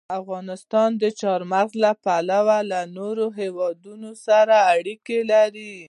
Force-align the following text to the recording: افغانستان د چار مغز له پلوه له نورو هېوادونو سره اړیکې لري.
افغانستان 0.19 0.89
د 1.01 1.03
چار 1.21 1.41
مغز 1.51 1.73
له 1.83 1.91
پلوه 2.03 2.57
له 2.71 2.81
نورو 2.97 3.25
هېوادونو 3.39 4.09
سره 4.25 4.55
اړیکې 4.75 5.19
لري. 5.31 5.73